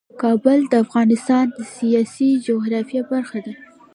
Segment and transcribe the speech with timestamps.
[0.21, 3.53] کابل د افغانستان د سیاسي جغرافیه برخه ده.